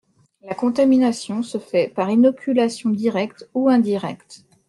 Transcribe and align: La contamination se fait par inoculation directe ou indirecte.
La 0.41 0.55
contamination 0.55 1.43
se 1.43 1.59
fait 1.59 1.93
par 1.93 2.09
inoculation 2.09 2.89
directe 2.89 3.47
ou 3.53 3.69
indirecte. 3.69 4.45